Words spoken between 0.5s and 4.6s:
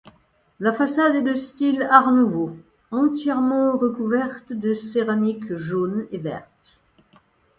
La façade est de style Art nouveau, entièrement recouverte